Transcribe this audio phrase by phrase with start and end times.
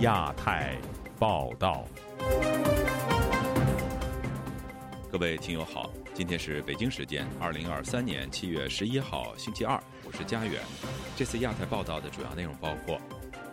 [0.00, 0.78] 亚太
[1.18, 1.84] 报道。
[5.12, 10.62] 各位听友好，今天是北京时间二零二三年七月十一号星期二，我是佳远。
[11.16, 12.98] 这次亚太报道的主要内容包括：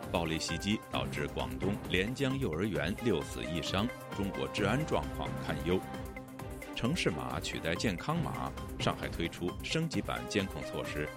[0.10, 3.86] 暴力袭击导致广东连江幼儿园六死一伤，
[4.16, 5.78] 中国治安状况堪忧；
[6.78, 11.10] 城市码取代健康码，上海推出升级版监控措施；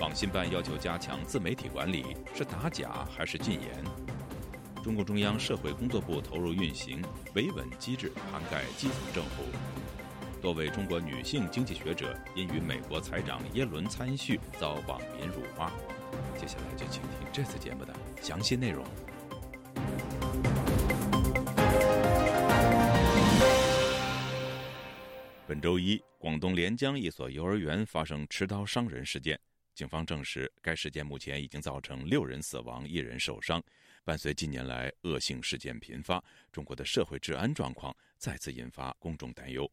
[0.00, 3.84] 网信办要求加强自媒体管理，是打假还是禁言？
[4.82, 7.02] 中共中央社会工作部投入运行
[7.34, 9.42] 维稳机制，涵盖基层政府。
[10.40, 15.70] 多位中国女性经济学者因与美国财长耶伦参叙遭网民辱骂。
[16.38, 18.84] 接下来就请听这次节目的详细内容。
[25.46, 29.38] 本周一，广东连江一所幼儿园发生持刀伤人事件，
[29.78, 33.62] 警方证实该事件目前已经造成六人死亡，一人受伤。
[34.02, 39.70] 伴随近年来恶性事件频发，中国的社会治安状况再次引发公众担忧。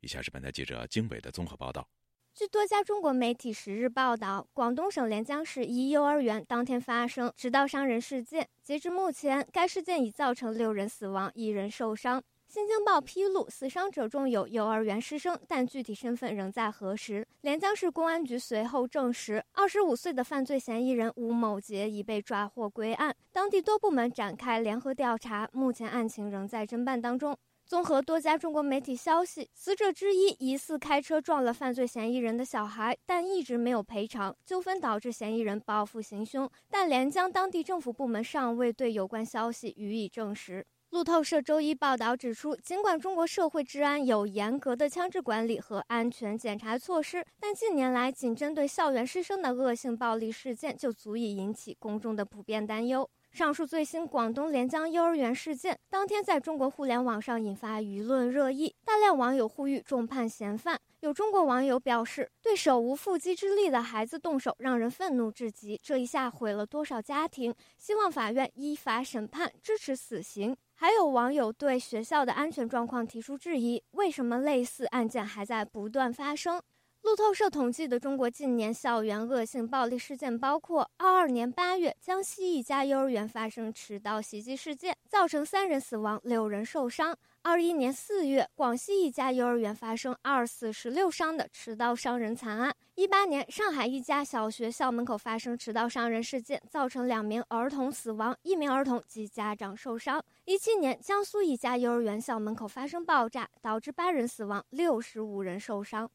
[0.00, 1.86] 以下是本台记者经纬的综合报道。
[2.32, 8.48] 据多家中国媒体十日报道，广东省连江市一幼儿园当天发生持刀伤人事件。
[8.62, 12.24] 截至目前，该事件已造成六人死亡，一人受伤。
[12.52, 17.26] 新京报披露，死伤者中有幼儿园师生，但具体身份仍在核实。
[17.40, 27.34] 连江市公安局随后证实，二十五岁的犯罪嫌疑人吴某杰已被抓获归案，当地多部门展开联合调查，目前案情仍在侦办当中。
[27.64, 40.66] 综合多家中国媒体消息，死者之一疑似开车撞了犯罪嫌疑人的小孩，但一直没有赔偿，纠纷导致嫌疑人报复行凶，但连江当地政府部门尚未对有关消息予以证实。
[40.92, 53.08] 路透社周一报道指出，尽管中国社会治安有严格的枪支管理和安全检查措施，但近年来仅针对校园师生的恶性暴力事件就足以引起公众的普遍担忧。
[53.30, 60.78] 上述最新广东连江幼儿园事件当天在中国互联网上引发舆论热议，大量网友呼吁重判嫌犯。
[61.00, 67.54] 有中国网友表示，对手无缚鸡之力的孩子动手，让人愤怒至极，这一下毁了多少家庭？
[67.78, 70.54] 希望法院依法审判，支持死刑。
[70.82, 76.60] 还有网友对学校的安全状况提出质疑：为什么类似案件还在不断发生？
[77.02, 87.16] 路透社统计的中国近年校园恶性暴力事件包括：二二年八月，江西一家幼儿园发生持刀袭击事件，造成三人死亡、六人受伤。
[87.44, 92.72] 二一年四月，广西一家幼儿园发生二死十六伤的持刀伤人惨案。
[92.94, 100.24] 一八年，上海一家小学校门口发生持刀伤人事件，造成两名儿童死亡，一名儿童及家长受伤。
[100.44, 106.08] 一七年，江苏一家幼儿园校门口发生爆炸，导致八人死亡，六十五人受伤。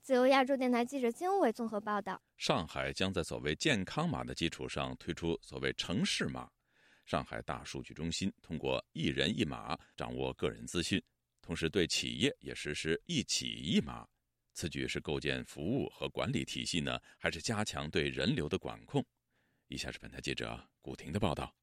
[0.00, 6.48] 自由亚洲电台记者经纬综合报道：上海将在所谓健康码的基础上推出所谓城市码。
[7.04, 11.02] 上海大数据中心通过一人一码掌握个人资讯，
[11.42, 14.06] 同时对企业也实施一企一码。
[14.52, 19.04] 此举是构建服务和管理体系呢，还是加强对人流的管控？
[19.68, 21.54] 以下是本台记者古婷的报道。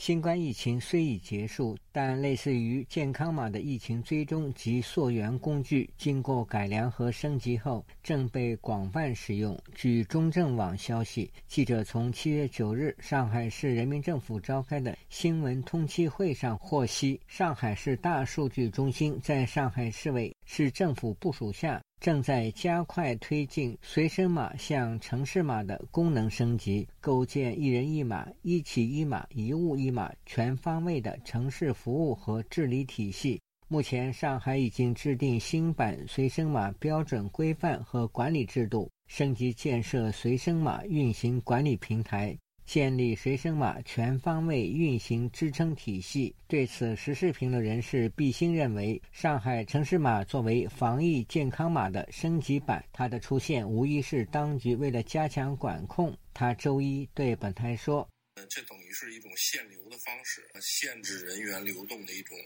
[0.00, 9.54] 新冠疫情虽已结束，但类似于健康码的疫情追踪及溯源工具，经过改良和升级后，正被广泛使用。
[9.74, 21.78] 据中证网消息，记者从七月九日上海市人民政府召开的新闻通气会上获悉，上海市大数据中心在上海市委市政府部署下。
[22.00, 33.38] 正在加快推进随身码向城市码的功能升级，构建一人一码、一企一码、一物一码全方位的城市服务和治理体系。
[33.68, 42.34] 目前，上海已经制定新版随身码标准规范和管理制度，升级建设随身码运行管理平台。
[42.70, 46.32] 建立随身码全方位运行支撑体系。
[46.46, 56.16] 对此，时事评论人士毕兴认为，上海城市码作为防疫健康码的升级版，它的出现无疑是当局为了加强管控。
[56.32, 58.08] 他周一对本台说
[58.48, 62.36] ：“这等于是一种限流的方式，限制人员流动的一种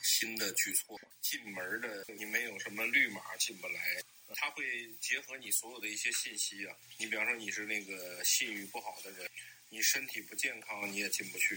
[0.00, 0.98] 新的举措。
[1.20, 3.78] 进门的你没有什么绿码进不来，
[4.36, 4.64] 它会
[5.02, 6.74] 结合你所有的一些信息啊。
[6.98, 9.28] 你比方说你是那个信誉不好的人。”
[9.68, 11.56] 你身体不健康，你也进不去；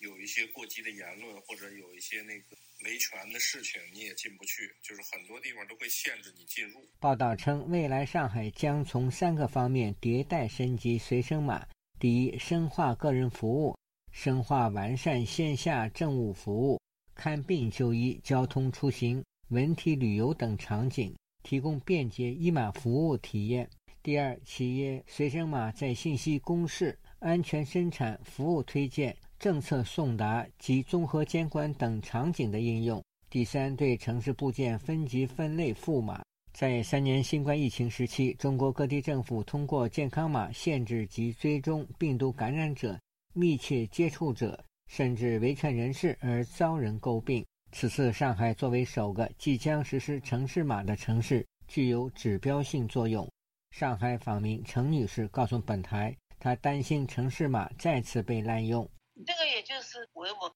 [0.00, 4.74] 有一些过激的言论，或者有一些那个维权的事情，你也进不去。
[4.82, 6.84] 就是很多地方都会限制你进入。
[6.98, 11.66] 报道称，未来上海将从三个方面迭代升级随身码：
[11.98, 13.78] 第一，深化个人服务，
[14.12, 16.80] 深化完善线下政务服务，
[17.14, 23.64] 看病就医、交通出行、文体旅游等场景提供便捷一码服务体验；
[24.02, 26.98] 第二，企业随身码在信息公示。
[27.20, 36.22] 安全生产服务推荐、政策送达及综合监管等场景的应用；第三，对城市部件分级分类赋码。
[36.52, 42.98] 在三年新冠疫情时期，中国各地政府通过健康码限制及追踪病毒感染者、
[43.32, 47.44] 密切接触者，甚至维权人士而遭人诟病。
[47.70, 53.28] 此次上海作为首个即将实施城市码的城市，具有指标性作用。
[53.70, 58.90] 上海访民陈女士告诉本台，她担心城市码再次被滥用。
[59.26, 60.52] 这个也就是维稳，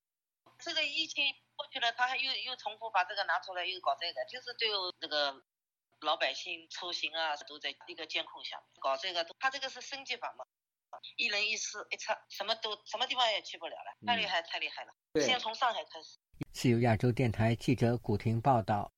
[0.58, 1.25] 这个疫情
[1.56, 4.69] 过去了，他还又又重复把这个拿出来，又搞这个，就是对
[5.00, 5.43] 那个。
[6.02, 10.44] 老百姓出行啊，都在一个监控下搞这个，他这个是升级版嘛，
[11.17, 14.93] 一人一次一测，什么都什么地方也去不了了，太厉害太厉害了。
[15.25, 16.19] 先从上海开始。
[16.52, 18.90] 自由亚洲电台记者古婷报道。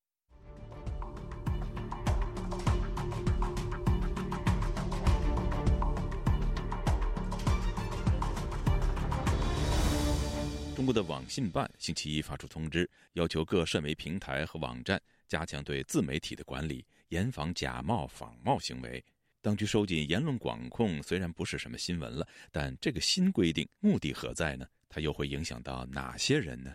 [10.84, 16.84] 中国的网信办星期一发出通知，要求各社媒平台和网站加强对自媒体的管理。
[17.08, 19.02] 严防假冒仿冒行为，
[19.40, 24.66] 当局收紧言论管控虽然不是什么新闻了，但这个新规定目的何在呢？
[24.90, 26.70] 它又会影响到哪些人呢？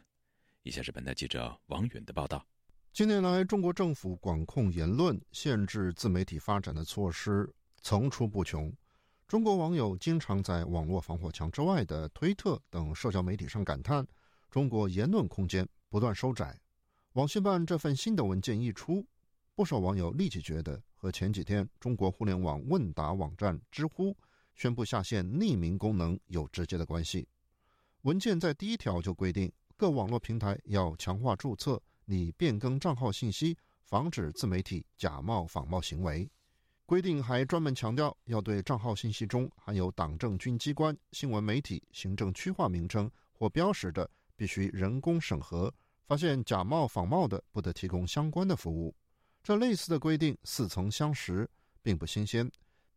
[0.64, 2.44] 以下是本台记者王允的报道。
[2.92, 7.48] 近年来，中国政府管控言论、限制自媒体发展的措施
[7.84, 8.74] 层出不穷。
[9.30, 14.04] 中国网友经常在网络防火墙之外的推特等社交媒体上感叹：
[14.50, 16.60] 中国言论空间不断收窄。
[17.14, 19.06] 网信办这份新的文件一出。
[19.54, 24.18] 不少网友立即觉得和前几天中国互联网问答网站知乎
[24.56, 27.28] 宣布下线匿名功能有直接的关系。
[28.02, 36.28] 文件在第一条就规定，各网络平台要强化注册，拟变更账号信息，防止自媒体假冒仿冒行为。
[36.90, 45.72] 规定还专门强调，要对账号信息中含有党政军机关、新闻媒体、行政区划名称或标识的，必须人工审核，
[46.08, 48.92] 发现假冒仿冒的，不得提供相关的服务。
[49.44, 51.48] 这类似的规定似曾相识，
[51.84, 52.52] 并不新鲜。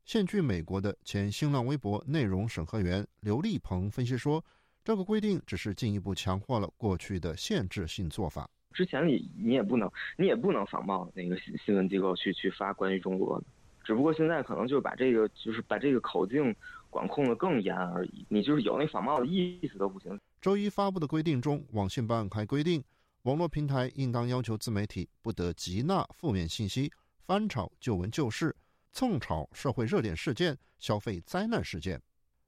[0.07, 4.43] 现居美国的前新浪微博内容审核员刘立鹏分析说
[4.83, 8.49] ：“这个规定只是进一步强化了过去的限制性做法。
[8.73, 13.47] 之前你你也不能，你也不能仿冒那个新新闻机构去去发关于中国的，
[13.85, 16.55] 只不过现在可能就把这个就是把这个口径
[16.91, 18.27] 管控的更严而已。
[18.29, 22.83] 你就是有那仿冒的意思都不行。”周一发布的规定中，网信办还规定。
[23.23, 26.91] 网络平台应当要求自媒体不得集纳负面信息、
[27.25, 28.53] 翻炒旧闻旧事、
[28.91, 32.03] 蹭炒社会热点事件、消费灾难事件。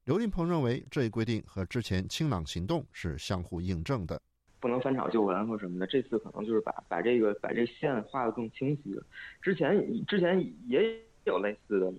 [0.04, 4.20] 刘林鹏认为，这一规定和之前清朗行动是相互印证的。
[4.58, 9.06] 不能翻炒旧闻或什么的，这次可能就是把把这个把这线画得更清晰了。
[9.40, 10.82] 之前之前也
[11.26, 11.92] 有类似的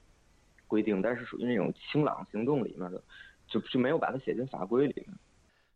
[0.68, 3.02] 规定，但是属于那种清朗行动里面的，
[3.48, 5.18] 就就没有把它写进法规里面。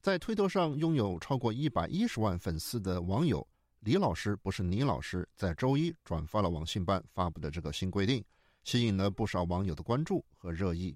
[0.02, 3.46] 在推特上拥有超过一百一十万粉丝的网友
[3.82, 8.24] 李老师不是倪老师，在周一转发了网信办发布的这个新规定，
[8.64, 10.96] 吸引了不少网友的关注和热议。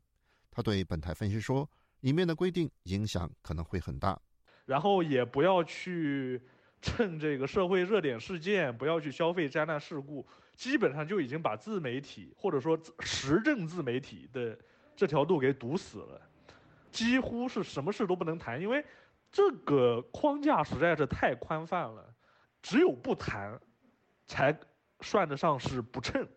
[0.51, 1.69] 他对本台分析说，
[2.01, 4.19] 里面的规定影响可能会很大，
[4.65, 6.41] 然后也不要去
[6.83, 14.56] 趁这个社会热点事件，不要去消费灾难事故，基本上就已经把自媒体或者说时政自媒体的
[14.94, 16.22] 这条路给堵死了。
[16.91, 18.86] 几乎是什么事都不能谈，因为
[19.31, 22.13] 这个框架实在是太宽泛了，
[22.62, 23.57] 只有不谈，
[24.27, 24.55] 才
[25.00, 26.27] 算得上是不称。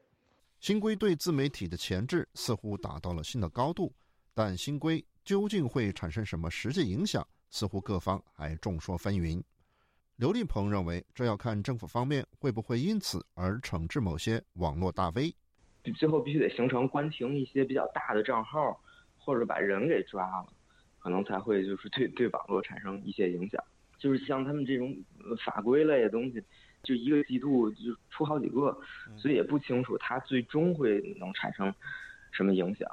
[0.61, 3.93] 新规对自媒体的前置似乎达到了新的高度，
[4.33, 9.43] 但新规究竟会产生什么实际影响，似乎各方还众说纷纭。
[10.17, 15.35] 刘立鹏认为，这要看政府方面会不会因此而惩治某些网络大 V，
[15.97, 18.81] 最后必须得形成关停一些比较大的账号。
[19.19, 20.47] 或者把人给抓了，
[21.01, 23.61] 可能才会就是对对网络产生一些影响。
[23.99, 24.97] 就是像他们这种
[25.45, 26.41] 法规类的东西，
[26.85, 28.79] 就一个季度就出好几个，
[29.17, 31.75] 所以也不清楚它最终会能产生
[32.31, 32.89] 什么影响。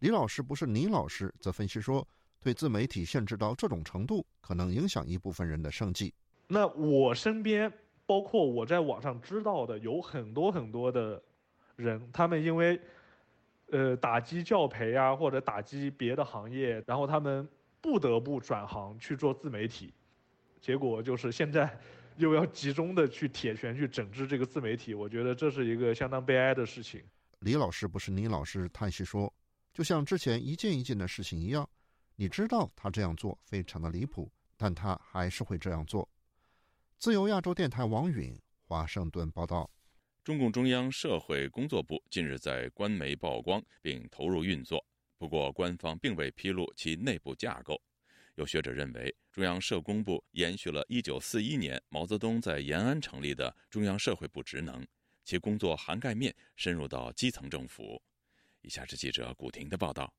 [0.00, 2.06] 李老师不是倪老师，则分析说，
[2.38, 6.12] 对自媒体限制到这种程度，可能影响一部分人的生计。
[6.48, 7.72] 那我身边，
[8.04, 11.22] 包括我在网上知道的，有很多很多的
[11.76, 12.80] 人，他们因为。
[13.70, 17.46] 呃，打击教培啊，或者打击别的行业，然后他们
[17.82, 19.92] 不得不转行去做自媒体，
[20.58, 21.78] 结果就是现在
[22.16, 27.02] 又要集中的去铁拳去整治这个自媒体，我觉得这是一个相当悲哀的事情。
[27.40, 29.30] 李老师不是倪老师叹息说，
[29.74, 31.68] 就像之前一件一件的事情一样，
[32.16, 36.08] 你知道他这样做非常的离谱，但他还是会这样做。
[36.98, 38.36] 自由亚洲电台王允
[38.66, 39.70] 华盛顿报道。
[40.24, 44.84] 中共中央社会工作部近日在官媒曝光并投入运作，
[45.16, 47.80] 不过官方并未披露其内部架构。
[48.34, 54.84] 有学者认为，中央社工部延续了1941年毛泽东在延安成立的中央社会部职能，
[55.24, 58.02] 其工作涵盖面深入到基层政府。
[58.62, 60.12] 以下是记者古婷的报道。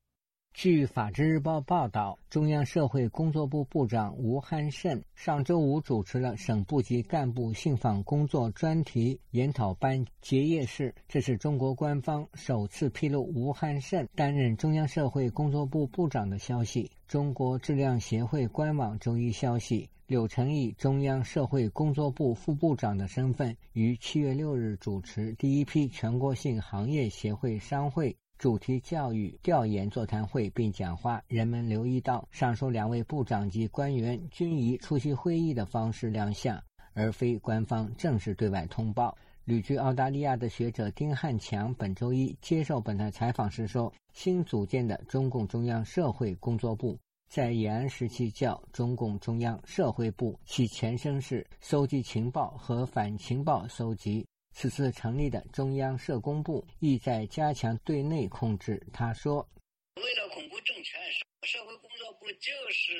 [0.52, 10.94] 据《法制日报》报道，中央社会工作部部长吴汉胜上周五主持了省部级干部信访工作专题研讨班结业式。
[11.08, 16.90] 这是中国官方首次披露吴汉胜担任中央社会工作部部长的消息。
[17.08, 28.14] 中国质量协会官网周一消息，柳成以中央社会工作部副部长的身份，于七月六日主持第一批全国性行业协会商会。
[28.40, 36.58] 主题教育调研座谈会并讲话，人们留意到上述两位部长级官员均以出席会议的方式亮相，
[36.94, 39.14] 而非官方正式对外通报。
[39.44, 58.80] 旅居澳大利亚的学者丁汉强本周一接受本台采访时说：“新组建的中共中央社会工作部在延安时期叫中共中央社会部，其前身是搜集情报和反情报搜集。”此次成立的中央社工部意在加强对内控制。
[58.92, 59.48] 他说
[59.96, 61.00] ：“为了巩固政权，
[61.42, 62.92] 社会工作部就是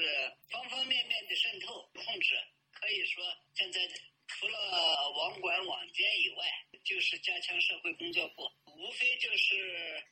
[0.51, 2.35] 方方面面的渗透控制。
[2.73, 3.23] 可以说，
[3.55, 3.81] 现在
[4.27, 4.57] 除了
[5.19, 6.45] 网管网监以外，
[6.85, 8.51] 就是加强社会工作部。”
[8.81, 9.55] 无非就是。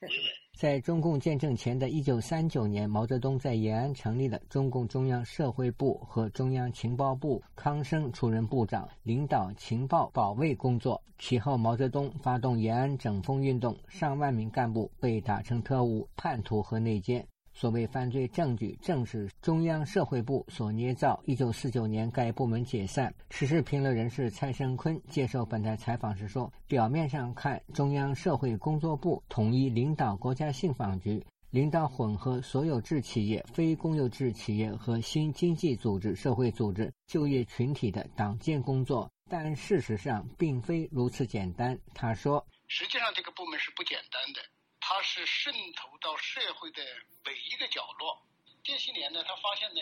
[0.53, 11.03] 在中共建政前的一九三九年，毛泽东在延安成立了中共中央社会部和中央情报部，康生出任部长，领导情报保卫工作。
[11.19, 17.27] 其后，毛泽东发动延安整风运动，上万名干部被打成特务、叛徒和内奸。
[17.59, 21.21] 所谓犯罪证据，正是中央社会部所捏造。
[21.25, 23.13] 一九四九年，该部门解散。
[23.31, 44.41] 时事评论人士蔡胜坤接受本台采访时说：“表面上看，中央社会工作部统一领导国家信访局，领导混合所有制企业、非公有制企业和新经济组织、社会组织、就业群体的党建工作，但事实上并非如此简单。”他说：“实际上，这个部门是不简单的。”
[44.89, 46.83] 它是渗透到社会的
[47.23, 48.25] 每一个角落。
[48.65, 49.81] 这些年呢，他发现呢，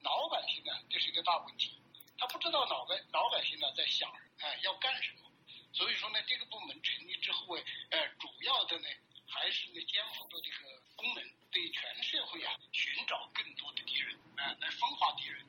[0.00, 1.78] 老百姓啊，这是一个大问题。
[2.16, 5.30] 他不知道老百老百姓呢在想，哎，要干什么。
[5.74, 7.54] 所以说呢，这个部门成立之后，
[7.90, 8.88] 呃，主要的呢，
[9.28, 11.22] 还是呢，肩负着这个功能，
[11.52, 15.44] 对全社会啊，寻找更多的敌人，啊，来分化敌人，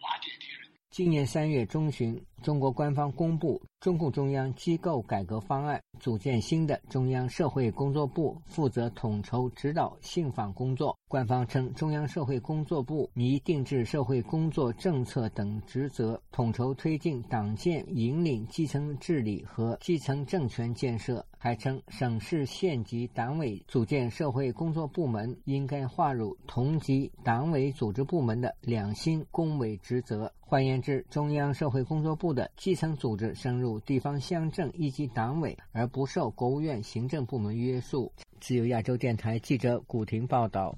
[0.00, 0.72] 瓦解敌人。
[0.88, 10.96] 今年三月中旬，中国官方公布中共中央机构改革方案，组建新的中央社会工作部，负责统筹指导信访工作。
[11.08, 21.24] 官方称，中央社会工作部拟定制社会工作政策等职责，统筹推进党建引领基层治理和基层政权建设。
[21.40, 30.32] 还称，省市县级党委组建社会工作部门，应该划入同级党委组织部门的两新工委职责。
[30.40, 38.12] 换言之，中央社会工作部的基层组织深入地方乡镇一级党委，而不受国务院行政部门约束。
[38.40, 40.76] 自由亚洲电台记者古婷报道。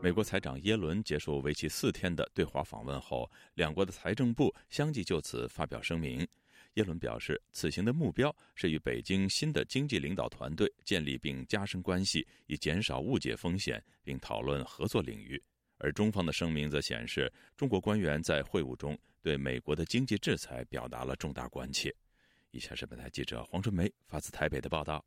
[0.00, 6.28] 美国财长耶伦结束为期四天的对华访问后，两国的财政部相继就此发表声明。
[6.74, 15.40] 耶伦表示，此行的目标是与北京新的经济领导团队建立并加深关系，以减少误解风险，并讨论合作领域。
[15.78, 21.94] 而中方的声明则显示，中国官员在会晤中对美国的经济制裁表达了重大关切。
[22.50, 25.04] 以下是本台记者黄春梅发自台北的报道。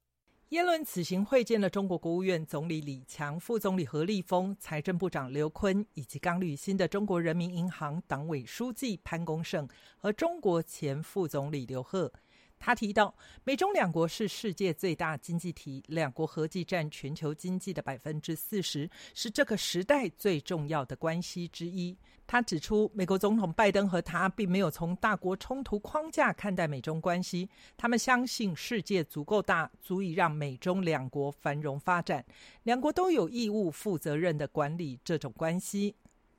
[0.52, 12.14] 耶伦此行会见了中国国务院总理李强、副总理何立峰、财政部长刘昆，以及刚履新的中国人民银行党委书记潘功胜和中国前副总理刘鹤。
[12.60, 21.96] 他提到，美中两国是世界最大经济体，两国合计占全球经济的百分之四十，是这个时代最重要的关系之一。
[22.26, 27.48] 他指出，美国总统拜登和他并没有从大国冲突框架看待美中关系，
[27.78, 32.26] 他们相信世界足够大，足以让美中两国繁荣发展，
[32.64, 35.96] 两国都有义务负责任的管理这种关系。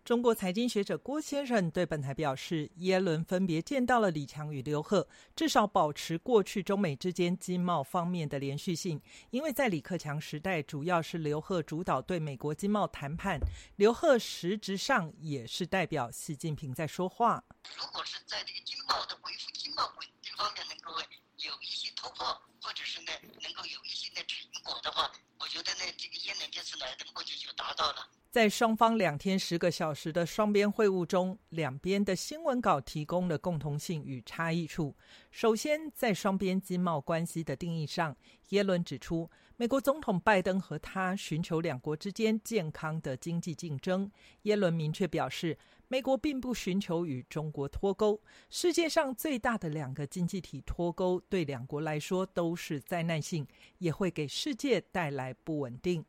[0.09, 8.99] 中国财经学者郭先生对本台表示，耶伦分别见到了李强与刘鹤，至少保持过去中美之间经贸方面的连续性。
[9.29, 13.39] 因为在李克强时代，主要是刘鹤主导对美国经贸谈判，
[13.77, 17.45] 刘鹤实质上也是代表习近平在说话。
[17.77, 20.99] 如果是在这个经贸的恢复、经贸稳定方面能够
[21.37, 22.25] 有一些突破，
[22.63, 23.13] 或者是呢
[23.43, 28.09] 能够有一些的成果的话，我觉得呢这个耶伦这次来的目的就达到了。
[28.39, 34.95] 在双方两天十个小时的双边会晤中，两边的新闻稿提供了共同性与差异处。
[35.33, 38.17] 首先，在双边经贸关系的定义上，
[38.51, 44.09] 耶伦指出，美国总统拜登和他寻求两国之间健康的经济竞争。
[44.43, 48.23] 耶伦明确表示，美国并不寻求与中国脱钩。
[48.49, 53.45] 世界上最大的两个经济体脱钩，对两国来说都是灾难性，
[53.79, 56.05] 也会给世界带来不稳定。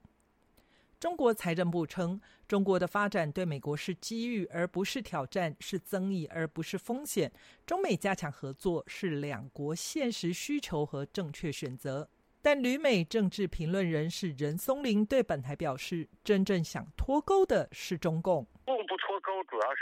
[1.00, 7.32] 中国财政部称，中国的发展对美国是机遇而不是挑战，是增益而不是风险。
[7.66, 12.10] 中美加强合作是两国现实需求和正确选择。
[12.42, 18.46] 但旅美政治评论人士任松林对本台表示，真正想脱钩的是中共。
[18.66, 19.82] 共不脱钩，主要是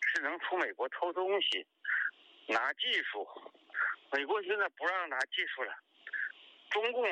[0.00, 1.66] 是能从美国偷东西、
[2.48, 3.26] 拿技术。
[4.12, 5.74] 美国现在不让拿技术了，
[6.70, 7.04] 中共。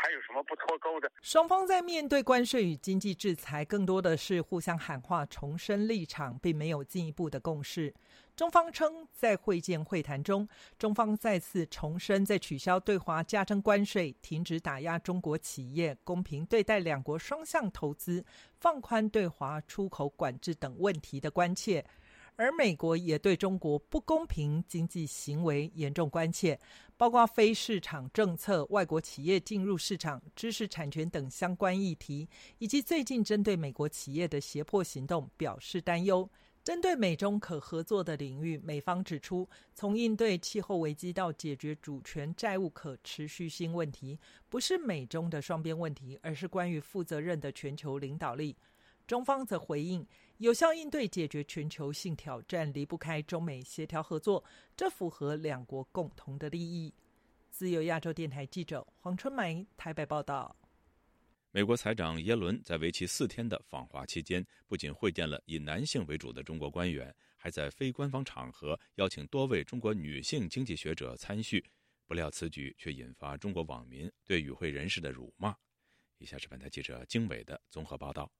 [0.00, 1.10] 还有什么不脱钩的？
[1.20, 7.92] 双方在面对关税与经济制裁，更多的是互相喊话、重申立场，并没有进一步的共识。
[8.36, 18.24] 中方称，在会见会谈中，中方再次重申，在取消对华加征关税、停止打压中国企业、公平对待两国双向投资、
[18.60, 21.84] 放宽对华出口管制等问题的关切。
[22.38, 26.56] 而美国也对中国不公平经济行为严重关切，
[26.96, 32.28] 包括非市场政策、外国企业进入市场、知识产权等相关议题，
[32.58, 36.30] 以及最近针对美国企业的胁迫行动表示担忧。
[36.62, 44.16] 针对美中可合作的领域，美方指出，从应对气候危机到解决主权债务可持续性问题，
[44.48, 48.54] 不是美中的双边问题，而是关于负责任的全球领导力。
[49.08, 50.06] 中方则回应。
[50.38, 54.44] 有效应对解决全球性挑战离不开中美协调合作，
[54.76, 56.94] 这符合两国共同的利益。
[57.50, 60.54] 自由亚洲电台记者黄春梅台北报道。
[61.50, 71.64] 美国财长耶伦在为期四天的访华期间，不仅会见了以男性为主的中国官员，还在非官方场合邀请多位中国女性经济学者参叙。
[72.06, 75.52] 不料此举却引发中国网民对与会人士的辱骂。
[76.18, 78.30] 以下是本台记者经纬的综合报道。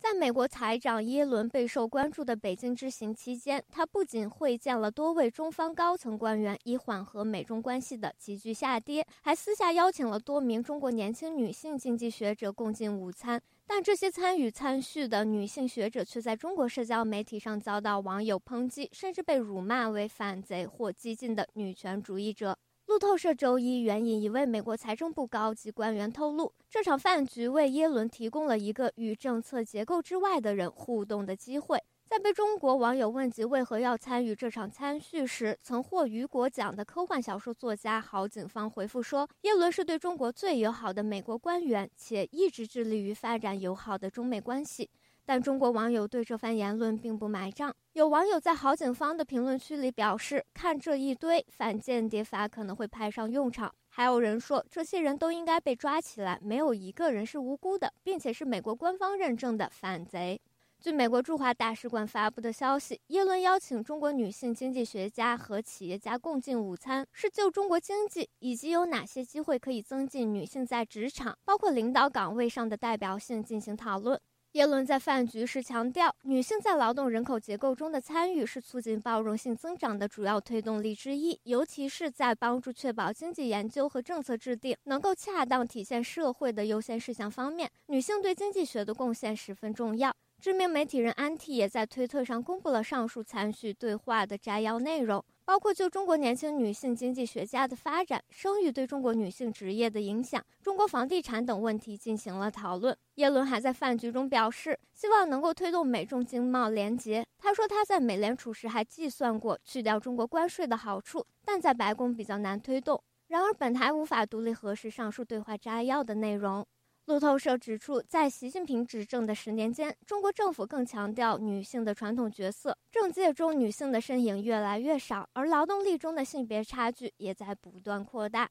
[0.00, 13.38] 在美国财长耶伦备受关注的北京之行期间，他不仅会见了多位中方高层官员，以缓和美中关系的急剧下跌，还私下邀请了多名中国年轻女性经济学者共进午餐。
[13.66, 22.56] 但这些参与参叙的女性学者却在中国社交媒体上遭到网友抨击，甚至被辱骂为反贼或激进的女权主义者。
[22.90, 31.80] 路透社周一援引一位美国财政部高级官员透露，这场饭局为耶伦提供了一个与政策结构之外的人互动的机会。
[32.08, 44.90] 在被中国网友问及为何要参与这场参叙时，曾获雨果奖的科幻小说作家郝景芳回复说：“耶伦是对中国最友好的美国官员，且一直致力于发展友好的中美关系。”
[45.32, 47.72] 但中国网友对这番言论并不买账。
[47.92, 60.40] 有网友在郝景芳的评论区里表示：“看这一堆反间谍法可能会派上用场。”还有人说：“这些人都应该被抓起来，没有一个人是无辜的，并且是美国官方认证的反贼。”
[60.82, 74.20] 据美国驻华大使馆发布的消息，耶伦邀请中国女性经济学家和企业家共进午餐，是就中国经济以及有哪些机会可以增进女性在职场，包括领导岗位上的代表性进行讨论。
[74.54, 90.12] 耶伦在饭局时强调，女性在劳动人口结构中的参与是促进包容性增长的主要推动力之一，尤其是在帮助确保经济研究和政策制定能够恰当体现社会的优先事项方面，女性对经济学的贡献十分重要。
[90.40, 102.96] 知名媒体人安蒂也在推特上公布了上述参叙对话的摘要内容，包括就中国年轻女性经济学家的发展、生育对中国女性职业的影响、中国房地产等问题进行了讨论。
[103.16, 107.26] 耶伦还在饭局中表示，希望能够推动美中经贸联结。
[107.36, 113.02] 他说他在美联储时还计算过去掉中国关税的好处，但在白宫比较难推动。
[113.26, 116.64] 然而，本台无法独立核实上述对话摘要的内容。
[117.10, 128.48] 路透社指出，在习近平执政的十年间，中国政府更强调女性的传统角色，政界中女性的身影越来越少，而劳动力中的性别差距也在不断扩大。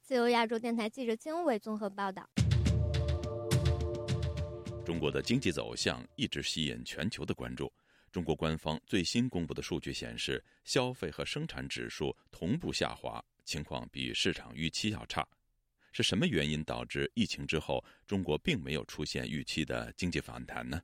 [0.00, 2.26] 自由亚洲电台记者经纬综合报道。
[4.82, 7.70] 中国的经济走向一直吸引全球的关注。
[8.10, 15.26] 中国官方最新公布的数据显示，消费和生产指数同步下滑，情况比市场预期要差。
[15.94, 20.82] 是什么原因导致疫情之后中国并没有出现预期的经济反弹呢？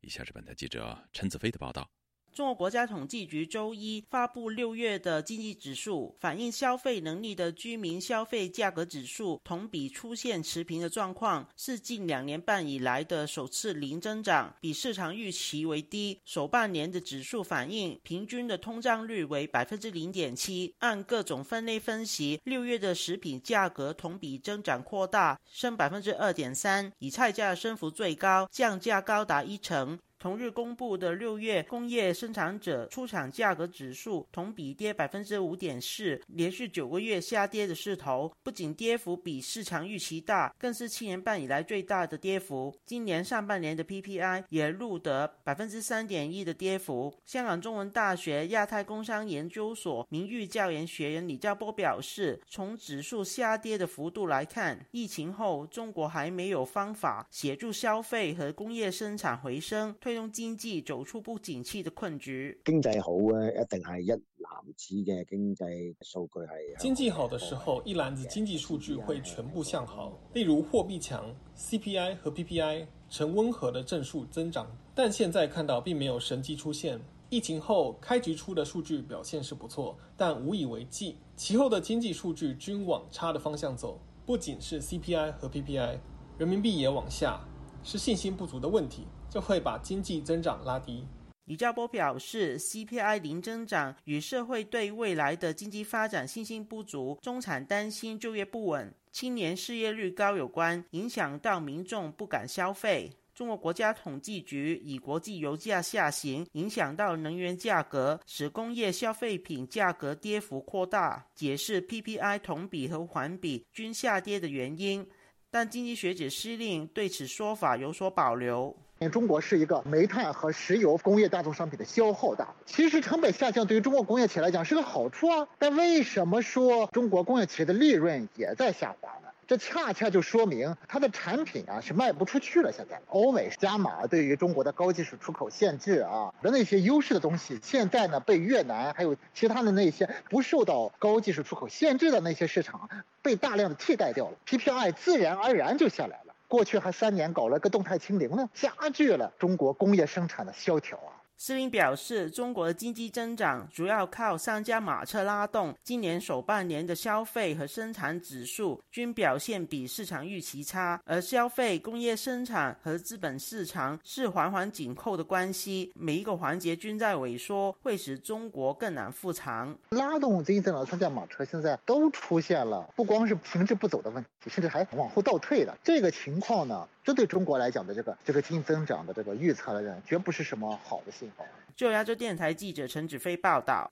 [0.00, 1.88] 以下是本台记者陈子飞的报道。
[2.34, 16.20] 中国国家统计局周一发布六月的经济指数，反映消费能力的居民消费价格指数同比出现持平的状况，是近两年半以来的首次零增长，比市场预期为低。
[16.24, 20.72] 首半年的指数反映平均的通胀率为百分之零点七。
[20.78, 29.98] 按各种分类分析，六月的食品价格同比增长扩大，升百分之二点三，以菜价升幅最高，降价高达一成。
[30.20, 42.76] 同日公布的六月工业生产者出厂价格指数同比跌百分之五点四，连续九个月下跌的势头，不仅跌幅比市场预期大，更是七年半以来最大的跌幅。
[42.84, 47.14] 今年上半年的 PPI 也录得百分之三点一的跌幅。
[47.24, 59.94] 香港中文大学亚太工商研究所名誉教研学员李兆波表示，从指数下跌的幅度来看，疫情后中国还没有方法协助消费和工业生产回升。
[60.08, 62.58] 推动经济走出不景气的困局。
[62.64, 66.76] 经济好咧，一定系一篮子嘅经济数据系。
[66.78, 74.66] 经济好的时候，一篮子经济数据会全部向好，例如货币强，CPI 和 PPI 呈温和的正数增长。
[74.94, 76.98] 但现在看到并没有神迹出现。
[77.28, 81.18] 疫情后开局出的数据表现是不错，但无以为继。
[81.36, 85.98] 其后的经济数据均往差的方向走，不仅是 CPI 和 PPI，
[86.38, 87.46] 人民币也往下，
[87.84, 89.02] 是信心不足的问题。
[89.30, 91.04] 就会把经济增长拉低。
[91.44, 103.10] 李兆波表示，CPI 零增长与社会对未来的经济发展信心不足、中产担心就业不稳、青年失业率高有关，影响到民众不敢消费。
[103.34, 115.08] 中国国家统计局以国际油价下行影响到能源价格，使工业消费品价格跌幅扩大，解释 PPI 同比和环比均下跌的原因。
[115.50, 118.76] 但经济学者施令对此说法有所保留。
[119.10, 125.46] 中国是一个煤炭和石油工业大宗商品的消耗大，其实成本下降对于中国工业企业来讲是个好处啊。
[125.58, 129.28] 但为什么说中国工业企业的利润也在下滑呢？
[129.46, 132.70] 这恰恰就说明它的产品啊是卖不出去了。
[132.70, 142.90] 现在欧美加码对于中国的高技术出口限制啊的那些优势的东西，现在呢被越南还有其他的那些不受到高技术出口限制的那些市场
[143.22, 146.27] 被大量的替代掉了，PPI 自然而然就下来了。
[146.48, 151.17] 过去还三年搞了个动态清零呢，加剧了中国工业生产的萧条啊。
[151.40, 155.72] 斯林表示，中国的经济增长主要靠三驾马车拉动。
[155.84, 169.78] 今年首半年的消费和生产指数均表现比市场预期差，而消费、工业生产和资本市场是环环紧扣的关系，每一个环节均在萎缩，会使中国更难复常。
[169.90, 176.88] 拉动经济增长的三驾马车现在都出现了，不光是停滞不走的问题，甚至还往后倒退的这个情况呢？
[177.08, 181.46] 这对中国来讲的这个这个经济增长的这个预测来讲，绝不是什么好的信号。
[181.74, 183.90] 就亚洲电台记者陈子飞报道。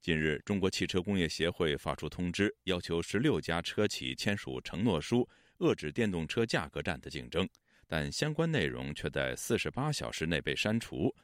[0.00, 7.46] 近日，中国汽车工业协会发出通知，要求十六家车企签署承诺书，遏制电动车价格战的竞争，
[7.86, 11.14] 但相关内容却在四十八小时内被删除。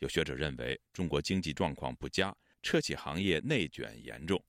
[0.00, 4.42] 有学者认为，中国经济状况不佳，车企行业内卷严重。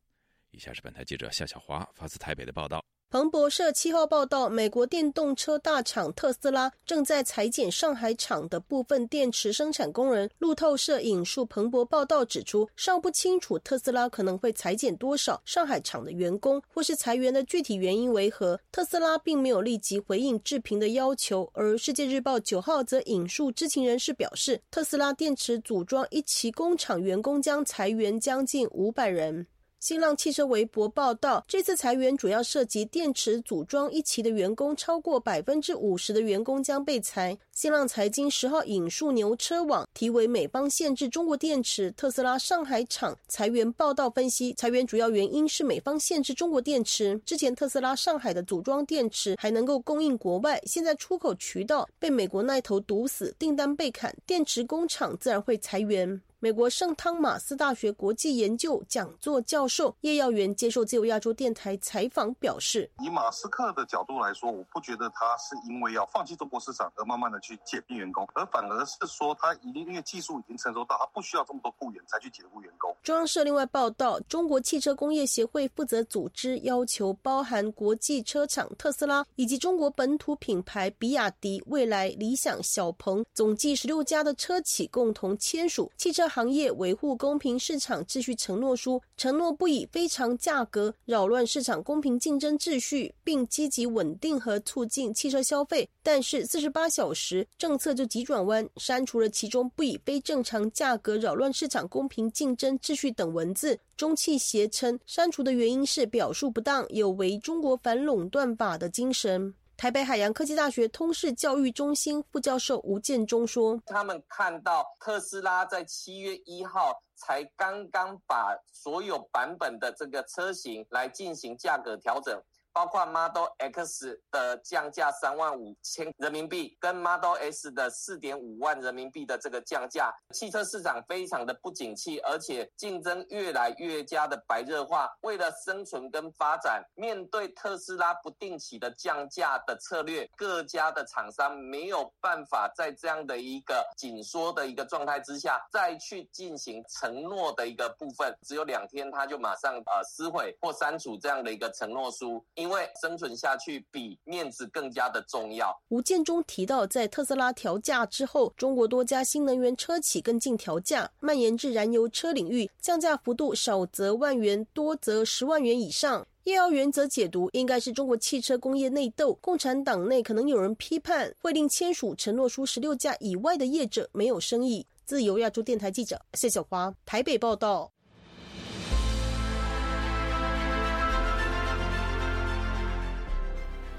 [0.50, 2.84] 以下是本台记者夏小华发自台北的报道。
[3.12, 10.30] 彭博社七号报道，美国电动车大厂特斯拉正在裁减上海厂的部分电池生产工人。
[10.38, 18.60] 路透社引述彭博报道指出，尚不清楚特斯拉可能会裁减多少上海厂的员工，或是裁员的具体原因为何。
[18.72, 21.50] 特斯拉并没有立即回应置评的要求。
[21.56, 29.48] 而世界日报九号则引述知情人士表示，特斯拉电池组装一期工厂员工将裁员将近五百人。
[29.80, 37.38] 新浪汽车微博报道，这次裁员主要涉及电池组装一期的员工，超过百分之五十的员工将被裁。
[37.54, 47.18] 新浪财经十号引述牛车网题为“美方限制中国电池特斯拉上海厂裁员报道”分析，裁员主要原因是美方限制中国电池。
[47.26, 56.22] 之前特斯拉上海的组装电池还能够供应国外，现在出口渠道被美国那头堵死，订单被砍，电池工厂自然会裁员。
[56.42, 86.29] 美国圣汤马斯大学国际研究讲座教授叶耀元接受自由亚洲电台采访表示：“以马斯克的角度来说，我不觉得他是因为要放弃中国市场而慢慢的去解聘员工，而反而是说他已经因为技术已经成熟到他不需要这么多雇员才去解雇员工。”中央社另外报道，中国汽车工业协会负责组织要求包含国际车厂特斯拉以及中国本土品牌比亚迪、蔚来、理想、小鹏总计十六家的车企共同签署汽车。
[86.30, 95.90] 行业维护公平市场秩序承诺书，承诺不以非常价格扰乱市场公平竞争秩序，并积极稳定和促进汽车消费。
[96.04, 103.80] 但是四十八小时政策就急转弯，删除了其中不以非正常价格扰乱市场公平竞争秩序等文字。
[103.98, 109.54] 中汽协称，删除的原因是表述不当，有违中国反垄断法的精神。
[109.80, 122.38] 台北海洋科技大学通识教育中心副教授吴建中说：“他们看到特斯拉在七月一号才刚刚把所有版本的这个车型来进行价格调整。”
[122.80, 135.12] 包括 Model X 的降价三万五千人民币，跟 Model S 的四点五万人民币的这个降价，汽车市场非常的不景气，而且竞争越来越加的白热化。
[135.24, 152.42] 为了生存跟发展，面对特斯拉不定期的降价的策略，各家的厂商没有办法在这样的一个紧缩的一个状态之下，再去进行承诺的一个部分，只有两天他就马上呃撕毁或删除这样的一个承诺书。
[152.56, 155.76] 因为生存下去比面子更加的重要。
[155.90, 166.26] 吴建中提到，在特斯拉调价之后，中国多家新能源车企跟进调价，蔓延至燃油车领域，降价幅度少则万元，多则十万元以上。
[166.46, 169.34] 叶耀元则解读，应该是中国汽车工业内斗。
[169.42, 174.88] 共产党内可能有人批判，会令签署承诺书十六家以外的业者没有生意。
[175.06, 177.92] 自由亚洲电台记者谢小华台北报道。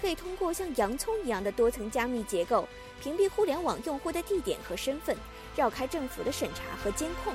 [0.00, 2.68] 可以通过像洋葱一样的多层加密结构，
[3.02, 5.16] 屏蔽互联网用户的地点和身份，
[5.56, 7.34] 绕开政府的审查和监控。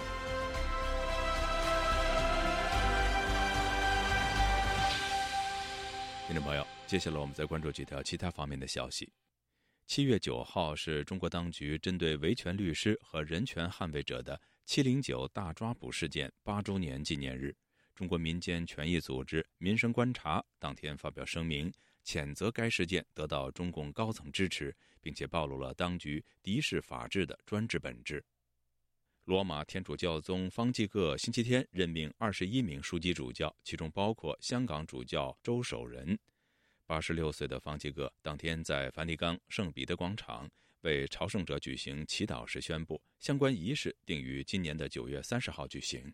[6.26, 9.12] 听众朋友，接下来我们再关注几条其他方面的消息。
[9.86, 17.54] 七月九号是中国当局针对维权律师和人权捍卫者的“七零九”大抓捕事件八周年纪念日。
[17.94, 21.72] 中国民间权益组织“民生观察”当天发表声明。
[22.06, 28.24] 谴责该事件得到中共高层支持，并且暴露了当局敌视法治的专制本质。
[29.26, 36.20] 罗马天主教宗方济各星期天任命二十一名枢机主教，其中包括香港主教周守仁。
[36.86, 40.50] 八十六岁的方济各当天在梵蒂冈圣彼得广场
[40.82, 46.14] 为朝圣者举行祈祷时宣布，相关仪式定于今年的九月三十号举行。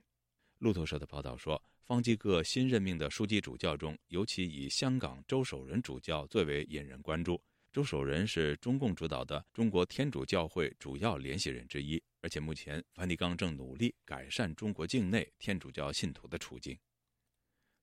[0.60, 1.62] 路透社的报道说。
[1.90, 7.42] 方济各新任命的书记主教中，尤其以香港周守仁主教最为引人关注。
[7.72, 16.78] 周守仁是中共主导的中国天主教会主要联系人之一，而且目前梵蒂冈正努力改善中国境内天主教信徒的处境。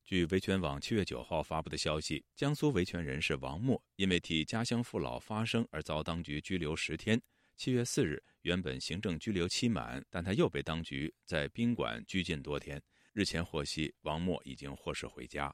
[0.05, 7.21] 据维权网七月九号发布的消息，江苏维权人士王默因为替家乡父老发声而遭当局拘留十天。
[7.57, 12.81] 七月四日，原本行政拘留期满，但他又被当局在宾馆拘禁多天。
[13.17, 15.51] 日前获悉，王默已经获释回家。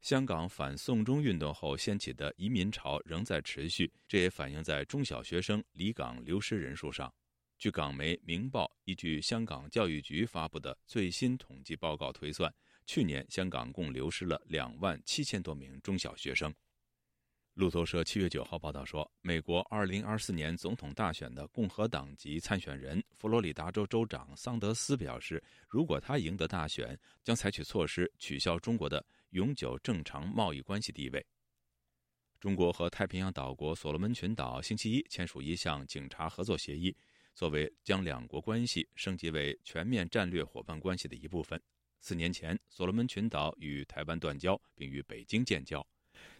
[0.00, 7.12] 香港反送中运动后掀起的移民潮仍在持续，这也反映在中小学生离港流失人数上。
[7.58, 12.54] 据港媒《明报》依据香港教育局发布的最新统计报告推算，
[12.86, 16.54] 去年香港共流失了两万七千多名中小学生。
[17.54, 31.24] 路透社七月九号报道说，美国二零二四年总统大选的共和党籍参选人佛罗里达州州长桑德斯表示，如果他赢得大选，将采取措施取消中国的永久正常贸易关系地位。
[32.40, 36.94] 中国和太平洋岛国所罗门群岛星期一签署一项警察合作协议，
[37.36, 41.62] 作为将两国关系升级为全面战略伙伴关系的一部分。
[42.00, 45.86] 四年前，所罗门群岛与台湾断交，并与北京建交。